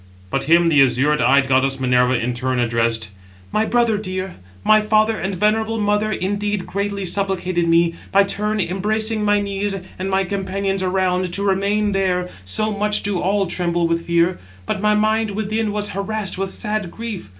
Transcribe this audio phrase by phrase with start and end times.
[0.31, 3.09] But him the azure eyed goddess Minerva in turn addressed:
[3.51, 9.23] "My brother dear, my father and venerable mother indeed greatly supplicated me, by turn embracing
[9.23, 14.07] my knees and my companions around, to remain there (so much do all tremble with
[14.07, 17.29] fear); but my mind within was harassed with sad grief.